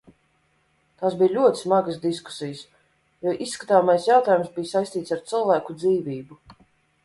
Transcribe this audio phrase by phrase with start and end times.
[1.01, 2.63] Tās bija ļoti smagas diskusijas,
[3.27, 6.45] jo izskatāmais jautājums bija saistīts ar cilvēku dzīvību.